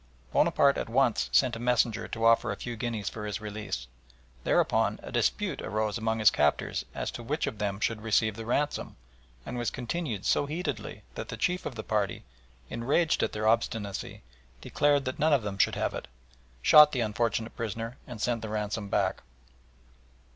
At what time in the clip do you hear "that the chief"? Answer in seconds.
11.13-11.67